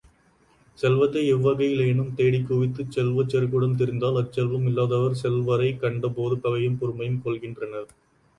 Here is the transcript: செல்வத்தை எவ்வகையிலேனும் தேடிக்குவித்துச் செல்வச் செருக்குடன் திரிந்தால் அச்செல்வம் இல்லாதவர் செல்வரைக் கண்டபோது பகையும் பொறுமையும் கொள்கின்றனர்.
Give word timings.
செல்வத்தை 0.77 1.33
எவ்வகையிலேனும் 1.33 2.09
தேடிக்குவித்துச் 2.15 2.91
செல்வச் 2.91 3.29
செருக்குடன் 3.29 3.77
திரிந்தால் 3.77 4.19
அச்செல்வம் 4.23 4.65
இல்லாதவர் 4.65 5.19
செல்வரைக் 5.23 5.79
கண்டபோது 5.79 6.37
பகையும் 6.39 6.81
பொறுமையும் 6.81 7.23
கொள்கின்றனர். 7.23 7.89